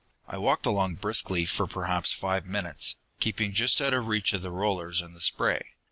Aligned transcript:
"I 0.27 0.39
walked 0.39 0.65
along 0.65 0.95
briskly 0.95 1.45
for 1.45 1.67
perhaps 1.67 2.11
five 2.11 2.47
minutes, 2.47 2.95
keeping 3.19 3.53
just 3.53 3.79
out 3.79 3.93
of 3.93 4.07
reach 4.07 4.33
of 4.33 4.41
the 4.41 4.49
rollers 4.49 4.99
and 4.99 5.15
the 5.15 5.21
spray. 5.21 5.75